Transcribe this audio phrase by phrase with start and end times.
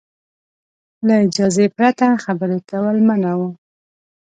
[1.07, 3.49] له اجازې پرته خبرې کول منع وو.